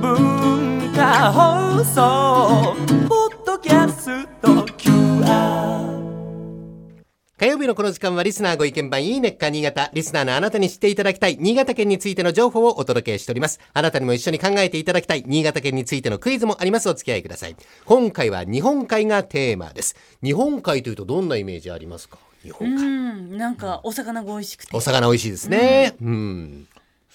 [0.00, 2.76] 文化放送
[3.08, 5.96] ポッドキャスト QR
[7.36, 9.90] 火曜日のこの時間はリスナーご意見番いいねっか新潟。
[9.92, 13.58] リスナーのあなたに知っていただきたい新潟県についての情報をお届けしております。
[13.74, 16.88] あなたにも一緒に考えていただきたい新潟県についてのクイズもあります。
[16.88, 17.56] お付き合いください。
[17.86, 19.96] 今回は日本海がテーマです。
[20.22, 22.18] 日本海というとどんなイメージありますか？
[22.44, 22.82] 日本う海。
[22.84, 24.76] ん、なんかお魚が美味しくて。
[24.76, 25.96] お魚美味しいですね。
[26.00, 26.68] うん。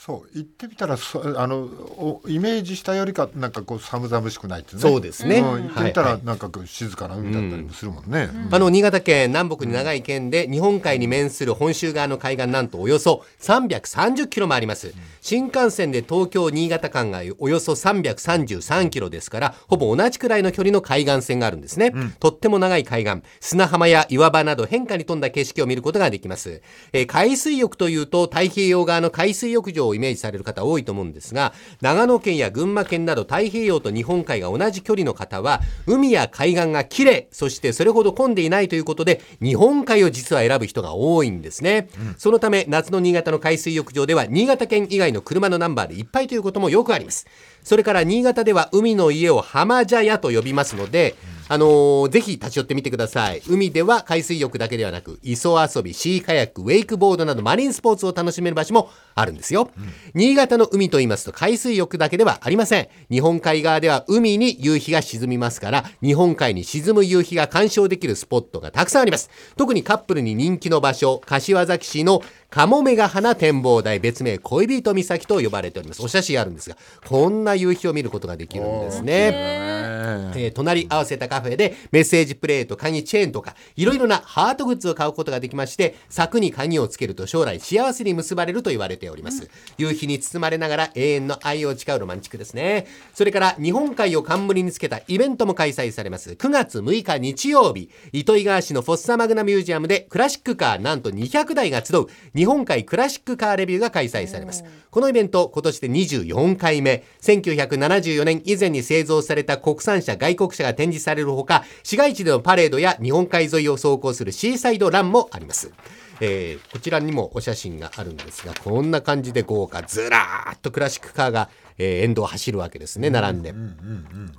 [0.04, 4.82] そう言ってみたらそあのおイメージしたよりかなんかこう寒々しくないってね。
[4.82, 5.42] そうですね。
[5.42, 14.92] ん言ってみたらなんか静かな海だったりもするもんね、あの、新潟県南北に長い県で、日本海に面する本州側の海岸なんとおよそ330キロもあります。
[15.22, 21.94] 新幹線で東京、新潟間がおよそ333キロですから、ほぼ同じくらいの距離の海岸線があるんですね。
[22.20, 26.64] とっても長い海岸、砂浜や岩場など変化に富んだ景色を見ることができます。
[26.92, 41.90] えー海水浴というと、太平洋側の海水浴場をイメージされる方多いと思うんですが、長野県や群馬県など太平洋と日本海が同じ距離の方は、海や海岸が綺麗、そしてそれほど混んでいないということで、日本海を実は選ぶ人が多いんですね。
[42.18, 47.28] そのため、夏の新潟の海水浴場では、新潟県以外の車のナンバーでいっぱいということもよくあります。
[47.64, 51.16] それから、新潟では海の家を浜茶屋と呼びますので、
[51.48, 53.42] あのーぜひ立ち寄ってみてください。
[53.48, 59.70] 海では海水浴だけではなく、磯遊び、シーカヤック、ウェイクボードなどマリンスポーツを楽しめる場所もあるんですよ。
[60.14, 62.88] 新潟の海と言いますと海水浴だけではありません。
[63.10, 69.30] 日本海側では海に夕日が沈みますから、日本海に沈む夕日が鑑賞できるスポットがたくさんあります。
[69.58, 72.22] 特にカップルに人気の場所、柏崎市の
[72.52, 76.04] カモメガ花展望台、別名恋人岬と呼ばれております。
[76.04, 76.76] お写真あるんですが、
[77.08, 79.32] こんな夕日を見ることができるんですね。
[79.34, 89.50] えー隣り合わせたカフェでメッセージプレート、鍵チェーンとか、いろいろなハートグッズを買うことができまして、柵に鍵をつけると将来幸せに結ばれると言われております。
[89.78, 92.88] 夕日に包まれながら永遠の愛を誓うロマンチックですね。
[93.14, 96.32] それから日本海を冠につけたイベントも開催されます。
[96.32, 102.08] 9月6日日曜日、糸魚川市のフォッサマグナミュージアムでクラシックカーなんと200台が集う
[102.42, 104.64] 日本海クラシックカーレビューが開催されます。
[104.90, 115.72] このイベント、今年で24回目、1974年以前に製造された国産車、外国車が展示されるほか、市街地でのパレードや日本海沿いを走行するシーサイドランもあります。
[116.20, 123.54] えーこちらにもお写真があるんですが、こんな感じで豪華、ずらーっとクラシックカーが、えー沿道を走るわけですね、並んで。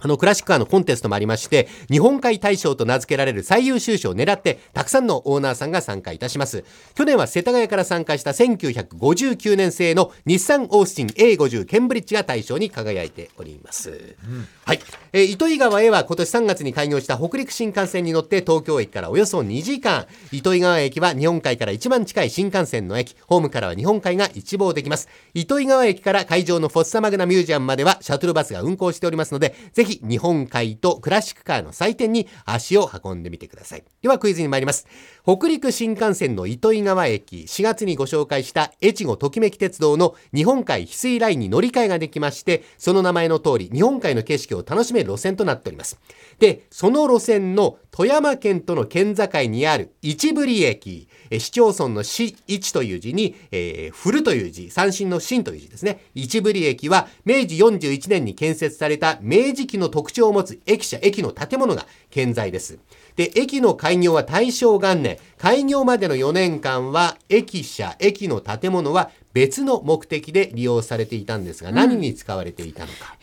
[0.01, 6.65] あのクラシックカーのコンテストもありまして、日本海大賞と名付けられる最優秀賞を狙って、たくさんのオーナーさんが参加いたします。
[6.95, 14.17] 去年は世田谷から参加した1959年製の日産オースティン A50 ケンブリッジが大賞に輝いております。
[14.65, 14.81] はい。
[15.13, 20.07] えー糸魚川へは今年3月に開業した北陸新幹線に乗って東京駅からおよそ2時間。
[20.31, 23.17] 糸魚川駅は日本海から一番近い新幹線の駅。
[23.27, 25.09] ホームからは日本海が一望できます。
[25.35, 33.85] 糸魚川駅から会場のフォッサマグナミュージアムまではシャトルバスが運行しておりますので、ぜひ日本海とクラシックカーの祭典に足を運んでみてください。
[34.03, 34.87] ではクイズに参ります。
[35.25, 45.99] 北陸新幹線の糸魚川駅、4月にご紹介した越後ときめき鉄道の日本海翡翠ラインに乗り換えができまして、その名前の通り日本海の景色を楽しめる路線となっております。
[46.39, 56.05] で、その路線の富山県との県境にある市振駅、え市町村の市一という字に、えー、振るという字、三振の新という字ですね。
[56.15, 62.79] 市振駅は明治41年に建設された明治期の特徴を持つ駅舎、駅の建物が健在です。
[63.17, 65.19] で、駅の開業は大正元年。
[65.39, 73.17] 開業までの4年間は、駅舎、駅の建物は別の目的で利用されていたんですが、何に使われていたのか。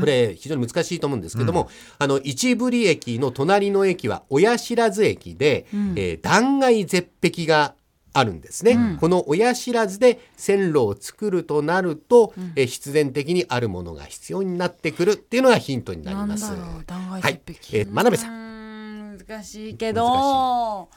[0.00, 5.66] これ、非常に難しいと思うんですけども、あの、市振駅の隣の駅は、親知駅で、
[5.96, 7.74] えー断崖絶壁が
[8.14, 16.48] あるんですね、この親知らずで線路を作るとなると、えー必然的にあるものが必要になってくるっていうのがヒントになりなんます。
[16.48, 19.18] だろう、断崖はい絶壁。、えー、真鍋さん。
[19.18, 20.88] 難しいけど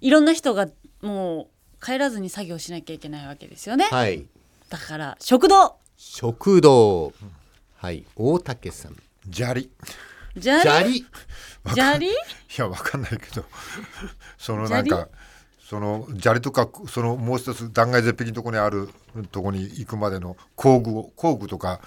[0.00, 0.68] いろんな人が
[1.00, 1.48] も
[1.80, 4.26] う帰らずに作業しなきゃいけないわけですよね、はい。
[4.68, 7.12] だから食堂食堂。
[7.76, 8.04] はい。
[8.16, 8.96] 大竹さん。
[9.30, 9.70] 砂利い
[10.40, 10.62] 砂利？
[10.62, 11.04] 砂利？
[11.74, 12.08] 砂利？
[12.56, 13.44] やわかんないけど
[14.38, 15.08] そのなんか
[15.72, 18.90] その砂利とかそのもう一つ断崖絶壁のとこにある
[19.30, 21.80] とこに行くまでの工具を工具とか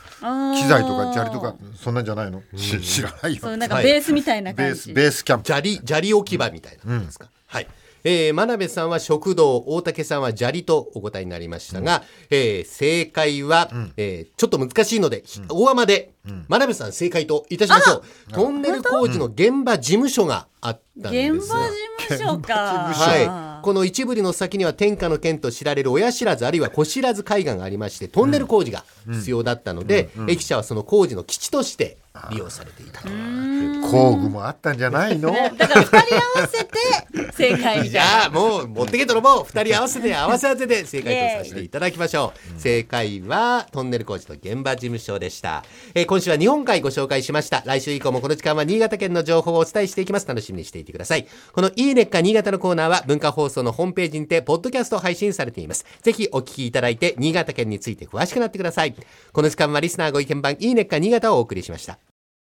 [0.56, 3.42] 機材とか砂利とかそんなんじゃないの、し知らないよ。
[3.44, 3.84] そうなんかはい。
[3.84, 5.46] ベースみたいなベー感じ、スベースキャンプ。
[5.46, 7.30] 砂利、砂利置き場みたいなですか？
[7.46, 7.68] はい。
[8.08, 16.12] えー、真鍋さんは食堂、大竹さんは砂利とお答えになりましたが、えー正解は、えーちょっと難しいので、ひ大雨で、
[16.48, 18.34] 真鍋さん正解といたしましょう。
[18.34, 21.32] トンネル工事の現場事務所があったんです。
[21.38, 22.54] 現場事務所か、
[22.94, 23.55] はい。
[23.66, 31.98] この一部里の先には天下の県と知られる親知らずあるいは子知らず海岸がありましてトンネル工事が必要だったので、駅舎はその工事の基地として
[32.30, 33.08] 利用されていたと。
[33.82, 35.32] 工具もあったんじゃないの？
[35.32, 36.72] だから二人合わせて
[37.34, 42.60] 正解みじたいなゃあもう持ってけ泥棒二人合わせて合わせ合わせて正解とさせていただきましょう。
[42.60, 45.64] 正解はトンネル工事の現場事務所でした、
[45.94, 47.64] えー今週は日本海ご紹介しました。
[47.66, 50.28] 来週以降もこの時間は新潟県の情報をお伝えしていきます。
[50.28, 51.28] 楽しみにしていてください。
[51.52, 55.86] このいいねっか新潟のコーナーは文化放送のホームページにてポッドキャスト配信されています。
[56.02, 58.96] ぜひお聞きいただいて新潟県について詳しくなってください。
[59.34, 62.00] この時間はリスナーご意見番いいねっか新潟をお送りしました